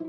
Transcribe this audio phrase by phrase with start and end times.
[0.00, 0.04] Hi,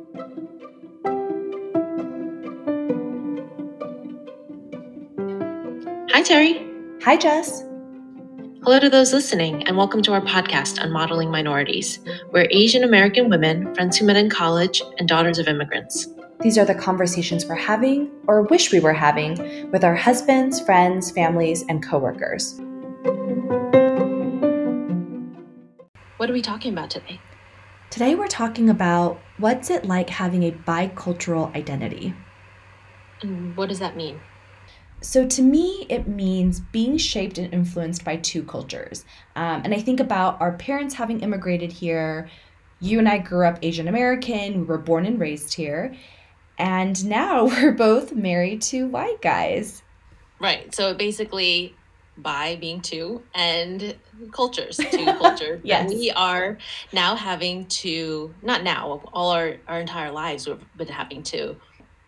[6.22, 6.64] Terry.
[7.02, 7.62] Hi, Jess.
[8.62, 11.98] Hello to those listening, and welcome to our podcast Unmodeling Minorities.
[12.32, 16.08] We're Asian American women, friends who met in college, and daughters of immigrants.
[16.42, 21.10] These are the conversations we're having, or wish we were having, with our husbands, friends,
[21.10, 22.62] families, and coworkers.
[26.18, 27.20] What are we talking about today?
[27.90, 32.14] Today, we're talking about what's it like having a bicultural identity.
[33.24, 34.22] And what does that mean?
[35.02, 39.06] So, to me, it means being shaped and influenced by two cultures.
[39.36, 42.30] Um, and I think about our parents having immigrated here.
[42.80, 45.96] You and I grew up Asian American, we were born and raised here.
[46.60, 49.82] And now we're both married to white guys.
[50.40, 50.76] Right.
[50.76, 51.76] So, basically,
[52.22, 53.96] by being two and
[54.32, 55.62] cultures, two cultures.
[55.64, 55.90] yes.
[55.90, 56.58] We are
[56.92, 61.56] now having to, not now, all our, our entire lives we've been having to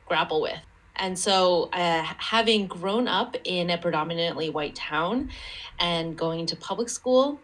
[0.08, 0.60] grapple with.
[0.98, 5.32] And so, uh, having grown up in a predominantly white town
[5.80, 7.40] and going to public school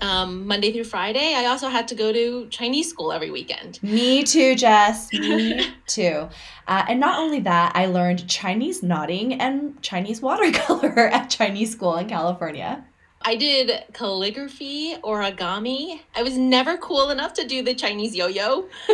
[0.00, 3.80] um, Monday through Friday, I also had to go to Chinese school every weekend.
[3.82, 5.12] Me too, Jess.
[5.12, 6.28] Me too.
[6.66, 11.96] Uh, and not only that, I learned Chinese knotting and Chinese watercolor at Chinese school
[11.96, 12.84] in California.
[13.24, 16.00] I did calligraphy, origami.
[16.14, 18.68] I was never cool enough to do the Chinese yo yo.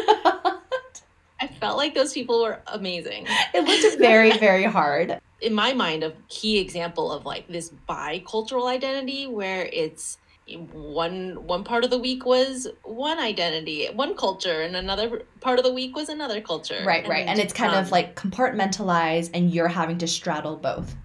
[1.41, 3.27] I felt like those people were amazing.
[3.55, 5.19] It looked very, very hard.
[5.41, 10.19] In my mind, a key example of like this bicultural identity where it's
[10.57, 15.65] one one part of the week was one identity, one culture, and another part of
[15.65, 16.83] the week was another culture.
[16.85, 17.27] Right, right.
[17.27, 20.97] And it's kind um, of like compartmentalized and you're having to straddle both.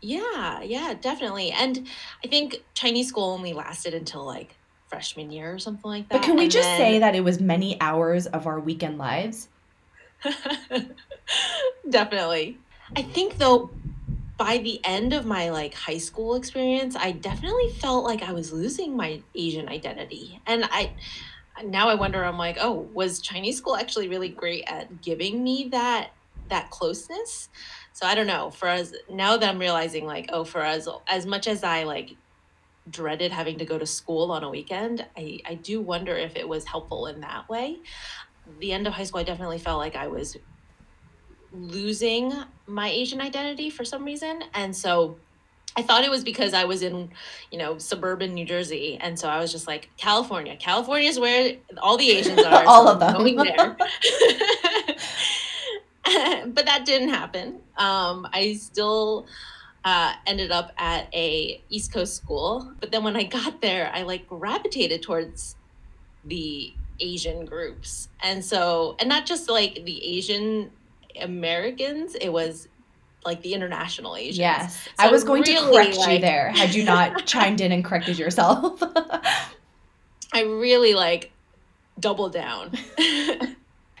[0.00, 1.50] Yeah, yeah, definitely.
[1.50, 1.86] And
[2.22, 4.54] I think Chinese school only lasted until like
[4.88, 6.20] freshman year or something like that.
[6.20, 8.98] But can we and just then- say that it was many hours of our weekend
[8.98, 9.48] lives?
[11.90, 12.58] definitely.
[12.96, 13.70] I think though
[14.36, 18.52] by the end of my like high school experience, I definitely felt like I was
[18.52, 20.40] losing my Asian identity.
[20.46, 20.92] And I
[21.62, 25.68] now I wonder I'm like, oh, was Chinese school actually really great at giving me
[25.70, 26.10] that
[26.48, 27.48] that closeness?
[27.92, 28.50] So I don't know.
[28.50, 32.16] For us now that I'm realizing like, oh, for us as much as I like
[32.90, 36.48] dreaded having to go to school on a weekend, I, I do wonder if it
[36.48, 37.78] was helpful in that way.
[38.58, 40.36] The end of high school, I definitely felt like I was
[41.54, 42.32] losing
[42.66, 44.42] my Asian identity for some reason.
[44.54, 45.16] And so
[45.76, 47.10] I thought it was because I was in,
[47.50, 48.98] you know, suburban New Jersey.
[49.00, 50.56] And so I was just like, California.
[50.56, 52.64] California is where all the Asians are.
[52.64, 53.14] All so of them.
[53.14, 53.76] Going there.
[56.46, 57.60] but that didn't happen.
[57.76, 59.26] Um, I still
[59.84, 62.72] uh, ended up at a East Coast school.
[62.80, 65.56] But then when I got there, I like gravitated towards
[66.24, 68.08] the Asian groups.
[68.22, 70.70] And so, and not just like the Asian
[71.20, 72.68] Americans, it was
[73.24, 74.38] like the international Asians.
[74.38, 74.82] Yes.
[74.82, 77.84] So I was going to really, correct you there had you not chimed in and
[77.84, 78.82] corrected yourself.
[80.32, 81.32] I really like
[81.98, 82.72] double down.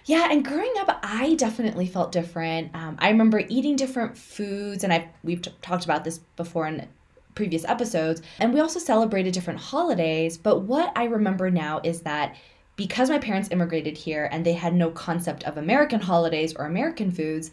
[0.06, 2.74] Yeah, and growing up, I definitely felt different.
[2.74, 6.86] Um, I remember eating different foods, and I we've t- talked about this before in
[7.34, 8.22] previous episodes.
[8.38, 10.36] And we also celebrated different holidays.
[10.36, 12.36] But what I remember now is that
[12.76, 17.10] because my parents immigrated here and they had no concept of American holidays or American
[17.10, 17.50] foods,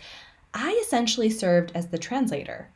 [0.53, 2.69] I essentially served as the translator.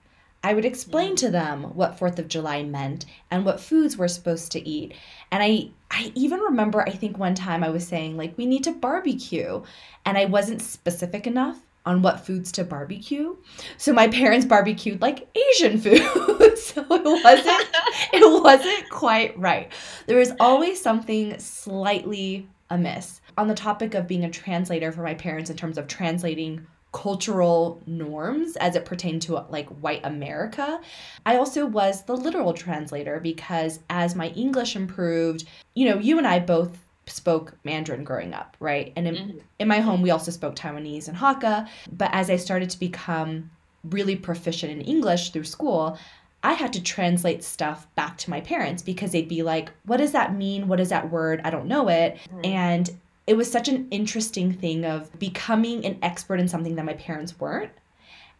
[0.43, 4.51] I would explain to them what 4th of July meant and what foods we're supposed
[4.51, 4.93] to eat.
[5.31, 8.63] And I I even remember I think one time I was saying like we need
[8.65, 9.63] to barbecue
[10.05, 13.35] and I wasn't specific enough on what foods to barbecue.
[13.77, 16.57] So my parents barbecued like Asian food.
[16.57, 17.67] so it wasn't
[18.13, 19.71] it wasn't quite right.
[20.07, 23.21] There was always something slightly amiss.
[23.37, 26.65] On the topic of being a translator for my parents in terms of translating
[26.95, 30.79] cultural norms as it pertained to like white America.
[31.25, 36.25] I also was the literal translator because as my English improved, you know, you and
[36.25, 38.91] I both spoke Mandarin growing up, right?
[38.95, 39.41] And in, Mhm.
[39.59, 41.67] in my home, we also spoke Taiwanese and Hakka.
[41.91, 43.51] But as I started to become
[43.83, 45.97] really proficient in English through school,
[46.43, 50.11] I had to translate stuff back to my parents because they'd be like, What does
[50.11, 50.67] that mean?
[50.67, 51.41] What is that word?
[51.43, 52.17] I don't know it.
[52.35, 52.45] Mhm.
[52.45, 52.89] And
[53.27, 57.39] it was such an interesting thing of becoming an expert in something that my parents
[57.39, 57.71] weren't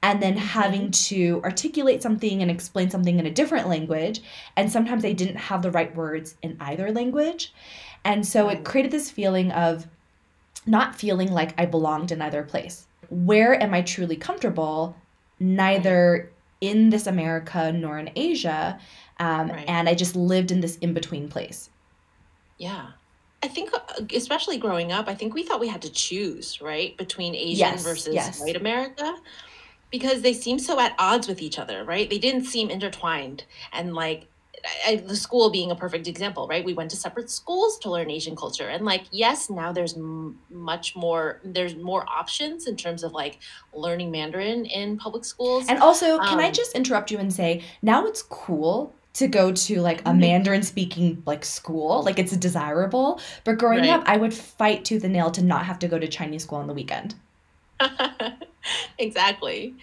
[0.07, 4.17] and then having to articulate something and explain something in a different language
[4.55, 7.43] and sometimes they didn't have the right words in either language
[8.03, 8.65] and so it Mm.
[8.69, 9.87] created this feeling of
[10.77, 12.77] not feeling like i belonged in either place
[13.09, 14.95] where am i truly comfortable
[15.39, 16.31] neither
[16.61, 18.63] in this america nor in asia
[19.19, 19.65] um, Right.
[19.67, 21.69] and i just lived in this in-between place
[22.57, 22.85] Yeah.
[23.43, 23.79] I think, uh,
[24.15, 27.83] especially growing up, I think we thought we had to choose, right, between Asian Yes,
[27.83, 28.41] versus yes.
[28.41, 29.07] white America
[29.97, 32.09] because they seem so at odds with each other, right?
[32.09, 33.45] They didn't seem intertwined.
[33.71, 34.27] And like
[34.87, 36.65] I, the school being a perfect example, right?
[36.65, 38.67] We went to separate schools to learn Asian culture.
[38.67, 43.39] And like, yes, now there's m- much more, there's more options in terms of like
[43.73, 45.67] learning Mandarin in public schools.
[45.69, 49.51] And also, can I Um, just interrupt you and say now it's cool to go
[49.51, 50.19] to like a Mhm.
[50.19, 53.19] Mandarin speaking like school, like it's desirable.
[53.45, 53.91] But growing Right.
[53.91, 56.57] up, I would fight tooth and nail to not have to go to Chinese school
[56.57, 57.15] on the weekend.
[58.97, 59.75] exactly.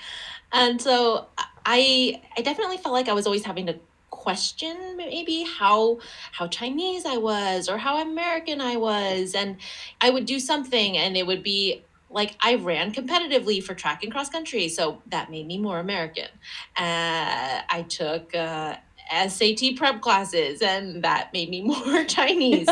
[0.53, 1.29] And so
[1.67, 3.81] I I definitely felt like I was always having to
[4.11, 5.99] question maybe how
[6.33, 9.57] how Chinese I was or how American I was and
[10.01, 14.13] I would do something and it would be like I ran competitively for track and
[14.13, 16.29] cross country so that made me more American.
[16.77, 18.77] Uh, I took uh,
[19.11, 22.69] SAT prep classes and that made me more Chinese.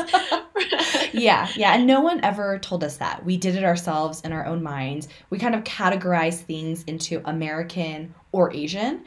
[1.12, 1.74] yeah, yeah.
[1.74, 3.24] And no one ever told us that.
[3.24, 5.08] We did it ourselves in our own minds.
[5.30, 9.04] We kind of categorize things into American or Asian.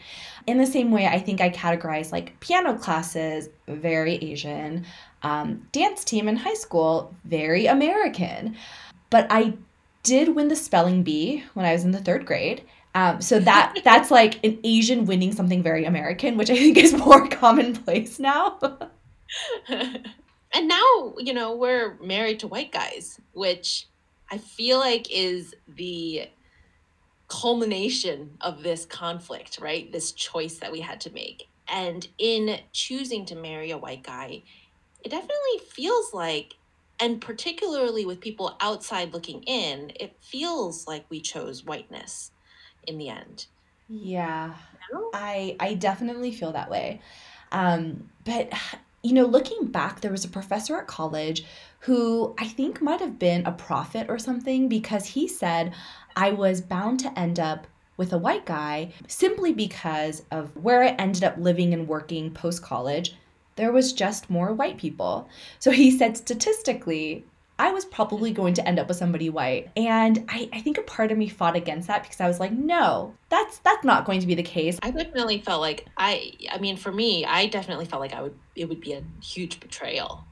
[0.47, 4.85] In the same way, I think I categorize like piano classes, very Asian,
[5.21, 8.57] um, dance team in high school, very American.
[9.09, 9.53] But I
[10.03, 12.63] did win the spelling bee when I was in the third grade.
[12.95, 16.93] Um, so that that's like an Asian winning something very American, which I think is
[16.93, 18.59] more commonplace now.
[19.67, 23.87] and now, you know, we're married to white guys, which
[24.31, 26.29] I feel like is the
[27.27, 29.91] culmination of this conflict, right?
[29.91, 31.49] This choice that we had to make.
[31.67, 34.43] And in choosing to marry a white guy,
[35.03, 36.55] it definitely feels like,
[36.99, 42.31] and particularly with people outside looking in, it feels like we chose whiteness
[42.87, 43.45] in the end.
[43.89, 44.53] Yeah.
[44.91, 45.09] No?
[45.13, 47.01] I I definitely feel that way.
[47.51, 48.51] Um, but
[49.03, 51.43] you know, looking back, there was a professor at college
[51.79, 55.73] who I think might have been a prophet or something because he said
[56.15, 60.89] I was bound to end up with a white guy simply because of where I
[60.89, 63.15] ended up living and working post college.
[63.55, 65.29] There was just more white people.
[65.59, 67.25] So he said statistically,
[67.59, 69.69] I was probably going to end up with somebody white.
[69.77, 72.51] And I, I think a part of me fought against that because I was like,
[72.51, 74.79] no, that's that's not going to be the case.
[74.81, 78.37] I definitely felt like I I mean for me, I definitely felt like I would
[78.55, 80.25] it would be a huge betrayal.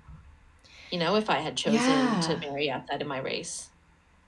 [0.92, 2.20] You know, if I had chosen Yeah.
[2.22, 3.70] to marry outside of my race.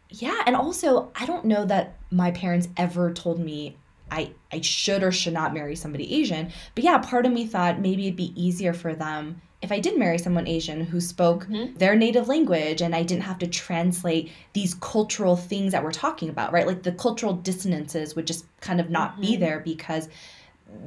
[0.10, 3.76] Yeah, and also I don't know that my parents ever told me
[4.12, 6.52] I I should or should not marry somebody Asian.
[6.76, 9.98] But yeah, part of me thought maybe it'd be easier for them if I did
[9.98, 11.78] marry someone Asian who spoke Mhm.
[11.80, 16.28] their native language and I didn't have to translate these cultural things that we're talking
[16.30, 16.68] about, right?
[16.68, 19.40] Like the cultural dissonances would just kind of not be Mhm.
[19.40, 20.10] there because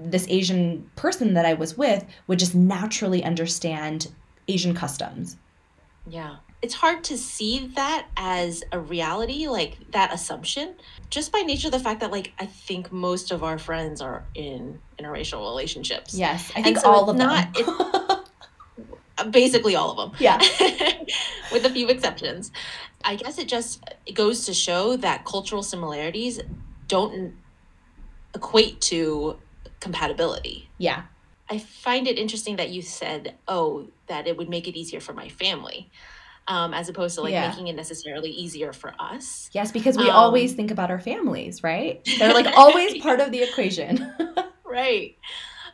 [0.04, 4.08] this Asian person that I was with would just naturally understand
[4.46, 5.36] Asian customs.
[6.08, 6.36] Yeah.
[6.62, 10.74] It's hard to see that as a reality, like that assumption,
[11.10, 14.24] just by nature of the fact that like I think most of our friends are
[14.34, 16.14] in interracial relationships.
[16.14, 17.66] Yes, I think so all of not- them.
[19.30, 20.18] Basically all of them.
[20.20, 20.38] yeah.
[21.52, 22.50] with a few exceptions.
[23.04, 26.40] I guess it just it goes to show that cultural similarities
[26.88, 27.34] don't
[28.34, 29.38] equate to
[29.80, 30.68] compatibility.
[30.78, 31.02] Yeah.
[31.48, 35.12] I find it interesting that you said, "Oh, that it would make it easier for
[35.12, 35.88] my family,"
[36.48, 37.48] um, as opposed to like Yeah.
[37.48, 39.48] making it necessarily easier for us.
[39.52, 42.00] Yes, because we Um, always think about our families, right?
[42.18, 44.12] They're like always part of the equation.
[44.68, 45.16] Right.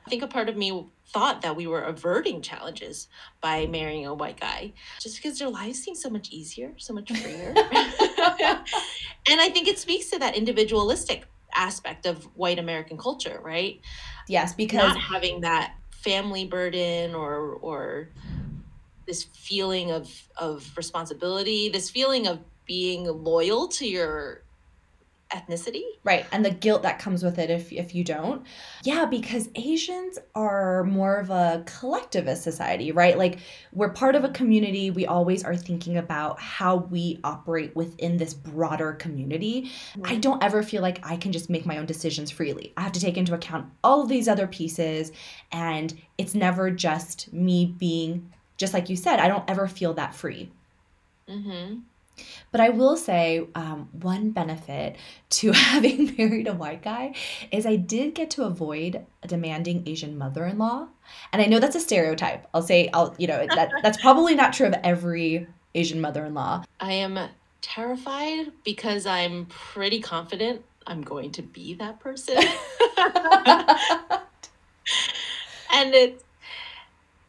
[0.04, 3.08] I think a part of me thought that we were averting challenges
[3.40, 7.10] by marrying a white guy just because their lives seem so much easier, so much
[7.12, 7.54] freer.
[7.56, 13.80] and I think it speaks to that individualistic aspect of white American culture, right?
[14.28, 18.08] yes, because Not having that family burden or or
[19.06, 24.44] this feeling of of responsibility, this feeling of being loyal to your
[25.32, 25.82] ethnicity.
[26.04, 28.46] right, and the guilt that comes with it if if you don't.
[28.82, 33.16] Yeah, because Asians are more of a collectivist society, right?
[33.16, 33.38] Like
[33.72, 38.34] we're part of a community, we always are thinking about how we operate within this
[38.34, 39.70] broader community.
[40.04, 42.72] I don't ever feel like I can just make my own decisions freely.
[42.76, 45.12] I have to take into account all of these other pieces,
[45.50, 50.14] and it's never just me being, just like you said, I don't ever feel that
[50.14, 50.50] free.
[51.28, 51.80] Mm-hmm.
[52.50, 54.96] But I will say um, one benefit
[55.30, 57.14] to having married a white guy
[57.50, 60.88] is I did get to avoid a demanding Asian mother in law.
[61.32, 62.46] And I know that's a stereotype.
[62.52, 66.34] I'll say, I'll, you know, that, that's probably not true of every Asian mother in
[66.34, 66.64] law.
[66.80, 67.18] I am
[67.60, 72.36] terrified because I'm pretty confident I'm going to be that person.
[75.72, 76.24] and it's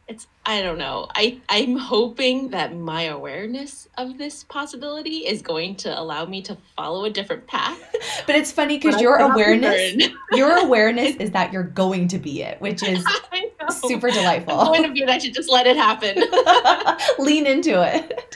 [0.07, 1.07] it's I don't know.
[1.15, 6.57] I I'm hoping that my awareness of this possibility is going to allow me to
[6.75, 7.79] follow a different path.
[8.25, 12.60] But it's funny because your awareness your awareness is that you're going to be it,
[12.60, 13.05] which is
[13.69, 14.57] super delightful.
[14.65, 16.17] Point of view, I should just let it happen.
[17.25, 18.36] Lean into it.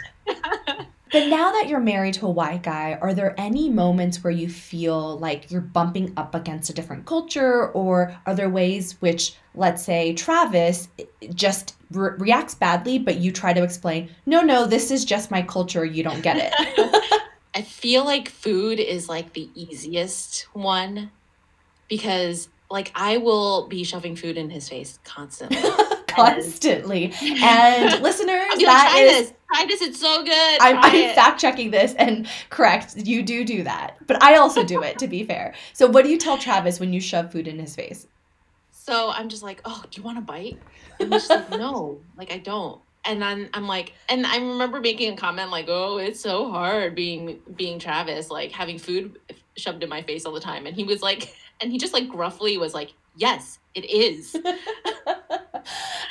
[1.11, 4.49] But now that you're married to a white guy, are there any moments where you
[4.49, 9.83] feel like you're bumping up against a different culture, or are there ways which, let's
[9.83, 14.91] say, Travis eh, just re- reacts badly, but you try to explain, no, no, this
[14.91, 17.23] is just my culture, you don't get it?
[17.55, 21.11] I feel like food is like the easiest one
[21.87, 25.57] because, like, I will be shoving food in his face constantly.
[26.07, 27.13] constantly.
[27.21, 28.26] And listeners,
[28.65, 29.33] that try is this.
[29.53, 29.81] Try this.
[29.81, 30.57] It's so good.
[30.61, 32.97] I'm, I'm fact checking this and correct.
[32.97, 34.99] You do do that, but I also do it.
[34.99, 37.75] To be fair, so what do you tell Travis when you shove food in his
[37.75, 38.07] face?
[38.71, 40.57] So I'm just like, oh, do you want a bite?
[40.99, 42.79] And he's just like, no, like I don't.
[43.03, 46.95] And then I'm like, and I remember making a comment like, oh, it's so hard
[46.95, 49.19] being being Travis, like having food
[49.57, 50.65] shoved in my face all the time.
[50.65, 54.35] And he was like, and he just like gruffly was like, yes, it is.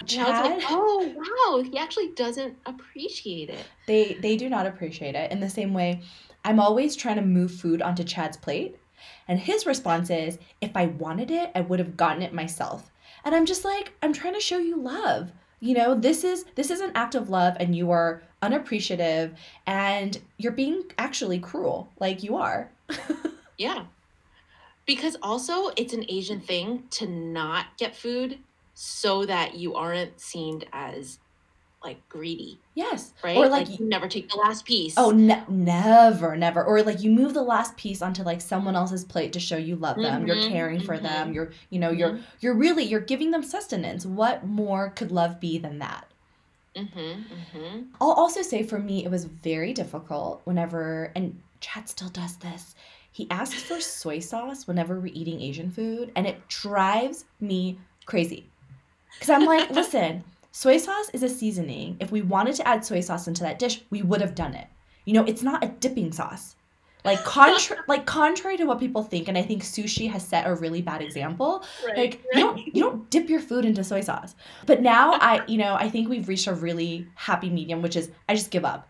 [0.02, 3.64] Was like, oh wow, he actually doesn't appreciate it.
[3.86, 6.02] they they do not appreciate it in the same way.
[6.44, 8.76] I'm always trying to move food onto Chad's plate,
[9.26, 12.90] and his response is, "If I wanted it, I would have gotten it myself."
[13.24, 15.32] And I'm just like, I'm trying to show you love.
[15.58, 19.34] You know, this is this is an act of love, and you are unappreciative,
[19.66, 22.70] and you're being actually cruel, like you are.
[23.58, 23.86] Yeah.
[24.84, 28.38] Because also it's an Asian thing to not get food
[28.78, 31.18] so that you aren't seen as
[31.82, 33.36] like greedy, Yes, right?
[33.36, 34.94] or like, like you never take the last piece.
[34.96, 36.62] Oh, ne- never, never.
[36.62, 39.76] Or like you move the last piece onto like someone else's plate to show you
[39.76, 40.26] love them.
[40.26, 41.32] You're Mhm, caring for them.
[41.32, 42.22] You're, you know, you're Mhm.
[42.40, 44.04] you're really you're giving them sustenance.
[44.04, 46.06] What more could love be than that?
[46.74, 46.98] Mm-hmm.
[46.98, 47.82] Mm-hmm.
[48.00, 52.74] I'll also say for me it was very difficult whenever and Chad still does this.
[53.12, 58.50] He asks for soy sauce whenever we're eating Asian food and it drives me crazy.
[59.20, 61.96] Cuz I'm like, listen, soy sauce is a seasoning.
[62.00, 64.66] If we wanted to add soy sauce into that dish, we would have done it.
[65.04, 66.56] You know, it's not a dipping sauce.
[67.04, 70.54] Like contra- like contrary to what people think and I think sushi has set a
[70.54, 71.96] really bad example, Right.
[71.96, 74.34] like you don't you don't dip your food into soy sauce.
[74.66, 78.10] But now I you know I think we've reached a really happy medium, which is
[78.28, 78.88] I just give up.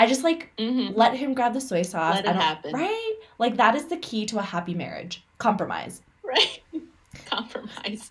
[0.00, 0.98] I just like mm-hmm.
[0.98, 2.16] let him grab the soy sauce.
[2.16, 2.72] Let it happen.
[2.72, 3.14] Right?
[3.38, 5.22] Like that is the key to a happy marriage.
[5.38, 6.02] Compromise.
[6.24, 6.60] Right.
[7.26, 8.10] Compromise.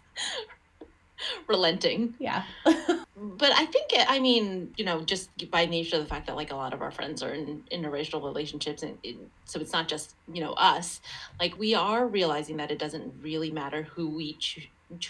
[1.47, 2.15] Relenting.
[2.19, 2.43] Yeah.
[3.15, 6.35] But I think, it, I mean, you know, just by nature of the fact that
[6.35, 9.15] like a lot of our friends are in interracial relationships, and it,
[9.45, 10.99] so it's not just you know us.
[11.39, 14.65] Like we are realizing that it doesn't really matter who we choose.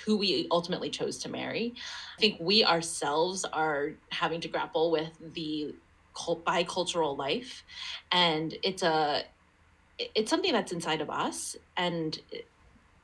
[0.06, 1.74] Who we ultimately chose to marry.
[2.18, 5.74] I think we ourselves are having to grapple with the
[6.14, 7.64] cult bicultural life,
[8.12, 9.24] and it's a
[9.98, 12.20] it's something that's inside of us, and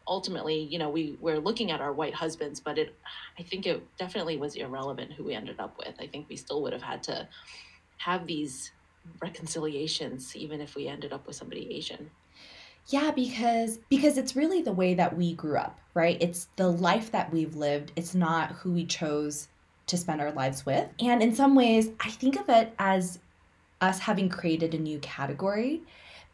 [0.09, 2.95] ultimately, you know, we we're looking at our white husbands, but it
[3.37, 5.95] I think it definitely was irrelevant who we ended up with.
[5.99, 7.27] I think we still would have had to
[7.97, 8.71] have these
[9.21, 12.09] reconciliations even if we ended up with somebody Asian.
[12.87, 16.17] Yeah, because because it's really the way that we grew up, right?
[16.19, 17.91] It's the life that we've lived.
[17.95, 19.47] It's not who we chose
[19.85, 20.87] to spend our lives with.
[20.99, 23.19] And in some ways, I think of it as
[23.81, 25.81] us having created a new category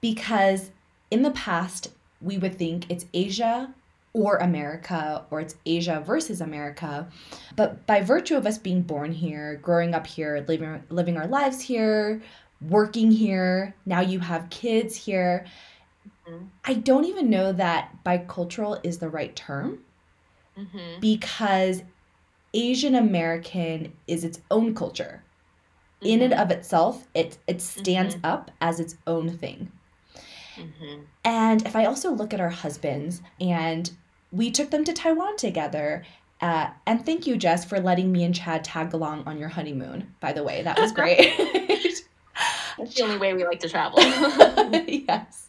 [0.01, 0.71] because
[1.11, 1.89] in the past,
[2.21, 3.73] we would think it's Asia
[4.13, 7.07] or America or it's Asia versus America.
[7.55, 11.61] But by virtue of us being born here, growing up here, living living our lives
[11.61, 12.21] here,
[12.61, 15.45] working here, now you have kids here,
[16.27, 16.49] Mhm.
[16.65, 19.83] I don't even know that bicultural is the right term
[20.57, 20.99] Mm-hmm.
[21.01, 21.83] because
[22.53, 25.23] Asian American is its own culture.
[26.03, 29.71] In and of itself, it it stands up as its own thing.
[30.55, 33.89] Hmm And if I also look at our husbands, and
[34.31, 36.03] we took them to Taiwan together.
[36.41, 40.13] Uh, and thank you, Jess, for letting me and Chad tag along on your honeymoon.
[40.19, 41.33] By the way, that was great.
[42.77, 43.99] That's the only way we like to travel.
[44.01, 45.47] yes.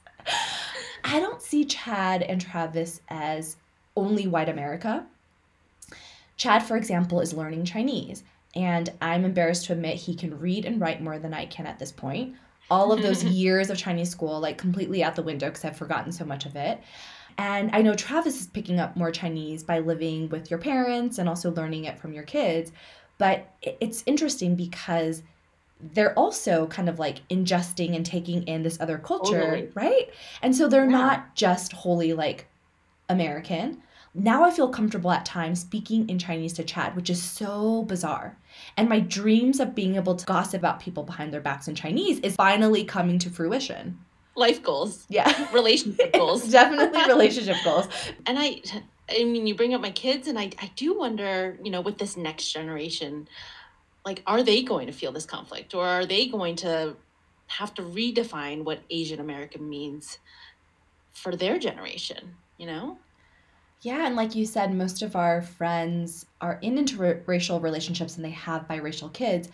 [1.05, 3.57] I don't see Chad and Travis as
[3.97, 5.05] only white America.
[6.37, 8.23] Chad, for example, is learning Chinese,
[8.57, 11.79] and I'm embarrassed to admit he can read and write more than I can at
[11.79, 12.35] this point.
[12.71, 16.11] All of those years of Chinese school, like completely out the window because I've forgotten
[16.11, 16.81] so much of it.
[17.39, 21.29] And I know Travis is picking up more Chinese by living with your parents and
[21.29, 22.73] also learning it from your kids.
[23.19, 25.23] But it's interesting because
[25.93, 29.69] they're also kind of like ingesting and taking in this other culture, Totally.
[29.75, 30.09] right?
[30.41, 30.91] And so they're Yeah.
[30.91, 32.47] not just wholly like
[33.11, 33.83] American.
[34.19, 38.39] Now I feel comfortable at times speaking in Chinese to Chad, which is so bizarre.
[38.79, 42.21] And my dreams of being able to gossip about people behind their backs in Chinese
[42.21, 43.99] is finally coming to fruition.
[44.35, 45.05] Life goals.
[45.11, 45.49] Yeah.
[45.53, 46.49] Relationship goals.
[46.51, 47.89] Definitely relationship goals.
[48.25, 48.63] And I
[49.11, 51.99] I mean you bring up my kids and I I do wonder, you know, with
[51.99, 53.29] this next generation,
[54.07, 56.97] like are they going to feel this conflict or are they going to
[57.49, 60.19] have to redefine what Asian American means
[61.13, 62.99] for their generation, you know?
[63.87, 68.31] Yeah, and like you said, most of our friends are in interracial relationships and they
[68.31, 69.49] have biracial kids.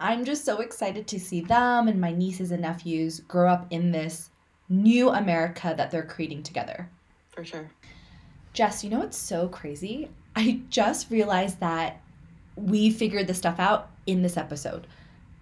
[0.00, 3.92] I'm just so excited to see them and my nieces and nephews grow up in
[3.92, 4.30] this
[4.70, 6.88] new America that they're creating together.
[7.28, 7.70] For sure.
[8.54, 10.08] Jess, you know what's so crazy?
[10.34, 12.00] I just realized that
[12.56, 14.86] we figured this stuff out in this episode.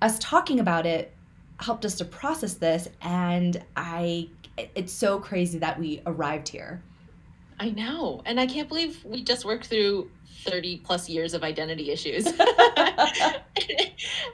[0.03, 1.13] Us talking about it
[1.61, 4.27] helped us to process this, and I
[4.75, 6.83] it's so crazy that we arrived here.
[7.59, 8.23] I know.
[8.27, 10.11] And I can't believe we just worked through
[10.45, 12.27] 30 plus years of identity issues.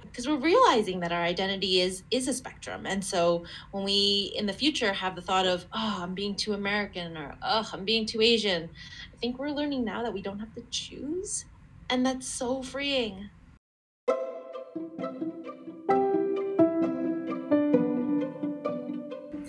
[0.02, 2.84] Because we're realizing that our identity is is a spectrum.
[2.84, 6.52] And so when we in the future have the thought of, oh, I'm being too
[6.52, 8.68] American or oh, I'm being too Asian,
[9.14, 11.44] I think we're learning now that we don't have to choose.
[11.88, 13.30] And that's so freeing.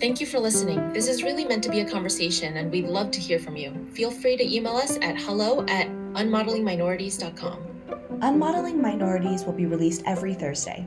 [0.02, 0.92] Thank you for listening.
[0.92, 3.86] This is really meant to be a conversation, and we'd love to hear from you.
[3.92, 8.18] Feel free to email us at hello at unmodelingminorities.com.
[8.20, 10.84] Unmodeling Minorities will be released every Thursday.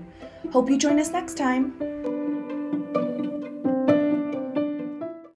[0.51, 1.94] Hope you join us next time.